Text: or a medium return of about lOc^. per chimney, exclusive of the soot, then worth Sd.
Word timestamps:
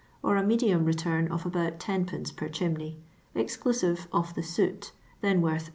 or 0.23 0.35
a 0.35 0.41
medium 0.43 0.83
return 0.83 1.27
of 1.27 1.45
about 1.45 1.79
lOc^. 1.79 2.35
per 2.35 2.49
chimney, 2.49 2.97
exclusive 3.35 4.07
of 4.11 4.33
the 4.33 4.41
soot, 4.41 4.93
then 5.21 5.43
worth 5.43 5.67
Sd. 5.69 5.69